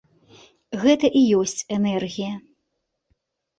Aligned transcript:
Гэта 0.85 1.11
і 1.19 1.21
ёсць 1.41 1.63
энергія. 1.79 2.33